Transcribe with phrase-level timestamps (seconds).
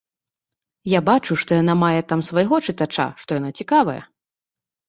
[0.97, 4.01] Я бачу, што яна мае там свайго чытача, што яна цікавая.